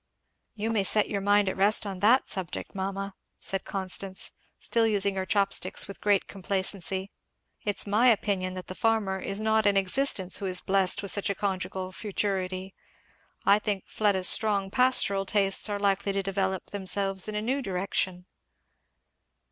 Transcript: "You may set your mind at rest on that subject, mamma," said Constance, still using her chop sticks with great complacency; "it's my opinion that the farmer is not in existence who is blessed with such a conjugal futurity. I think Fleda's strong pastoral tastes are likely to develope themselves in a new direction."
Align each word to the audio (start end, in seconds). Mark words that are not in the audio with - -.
"You 0.55 0.71
may 0.71 0.83
set 0.83 1.11
your 1.11 1.21
mind 1.21 1.47
at 1.47 1.55
rest 1.55 1.85
on 1.85 1.99
that 1.99 2.27
subject, 2.27 2.73
mamma," 2.73 3.13
said 3.39 3.65
Constance, 3.65 4.31
still 4.59 4.87
using 4.87 5.13
her 5.13 5.27
chop 5.27 5.53
sticks 5.53 5.87
with 5.87 6.01
great 6.01 6.25
complacency; 6.27 7.11
"it's 7.65 7.85
my 7.85 8.07
opinion 8.07 8.55
that 8.55 8.65
the 8.65 8.73
farmer 8.73 9.19
is 9.19 9.39
not 9.39 9.67
in 9.67 9.77
existence 9.77 10.37
who 10.37 10.47
is 10.47 10.59
blessed 10.59 11.03
with 11.03 11.11
such 11.11 11.29
a 11.29 11.35
conjugal 11.35 11.91
futurity. 11.91 12.73
I 13.45 13.59
think 13.59 13.83
Fleda's 13.85 14.27
strong 14.27 14.71
pastoral 14.71 15.23
tastes 15.27 15.69
are 15.69 15.77
likely 15.77 16.13
to 16.13 16.23
develope 16.23 16.71
themselves 16.71 17.27
in 17.27 17.35
a 17.35 17.39
new 17.43 17.61
direction." 17.61 18.25